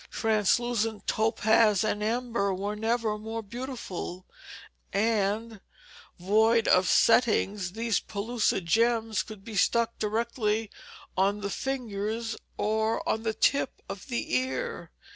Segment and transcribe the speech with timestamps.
[0.09, 4.25] Translucent topaz and amber were never more beautiful,
[4.91, 5.61] and,
[6.19, 10.71] void of settings, these pellucid gems could be stuck directly
[11.15, 14.89] on the fingers or on the tip of the ear.